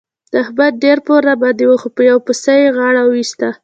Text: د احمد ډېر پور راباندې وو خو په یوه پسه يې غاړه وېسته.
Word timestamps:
د 0.31 0.33
احمد 0.43 0.73
ډېر 0.83 0.97
پور 1.05 1.21
راباندې 1.29 1.65
وو 1.67 1.79
خو 1.81 1.87
په 1.95 2.01
یوه 2.09 2.21
پسه 2.27 2.53
يې 2.61 2.67
غاړه 2.77 3.03
وېسته. 3.07 3.49